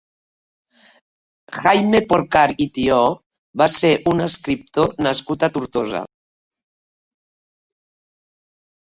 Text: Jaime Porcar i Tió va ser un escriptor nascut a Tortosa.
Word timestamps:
Jaime 1.57 2.01
Porcar 2.13 2.47
i 2.65 2.67
Tió 2.79 2.97
va 3.65 3.69
ser 3.75 3.93
un 4.15 4.27
escriptor 4.31 4.93
nascut 5.11 5.49
a 5.51 5.55
Tortosa. 5.61 6.05